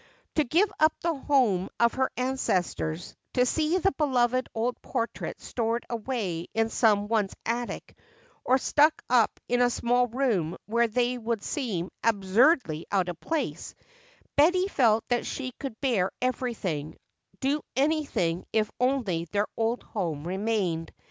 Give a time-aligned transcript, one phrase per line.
[0.33, 5.85] To give up the home of her ancestors, to see the beloved old portraits stored
[5.91, 7.95] away in some one's attic
[8.43, 13.75] or stuck up in a small room where they would seem absurdly out of place,
[14.35, 16.97] Betty felt that she could bear everything,
[17.39, 20.91] do anything if only their old home remained!